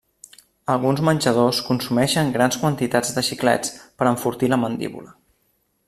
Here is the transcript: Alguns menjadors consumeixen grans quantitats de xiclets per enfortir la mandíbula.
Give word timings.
Alguns 0.75 1.01
menjadors 1.09 1.59
consumeixen 1.67 2.33
grans 2.37 2.57
quantitats 2.63 3.15
de 3.19 3.25
xiclets 3.29 3.77
per 4.01 4.09
enfortir 4.15 4.51
la 4.55 4.61
mandíbula. 4.67 5.17